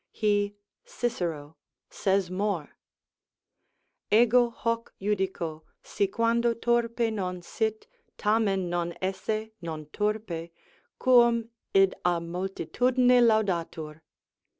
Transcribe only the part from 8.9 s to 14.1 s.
esse non turpe, quum id a multitudine laudatur."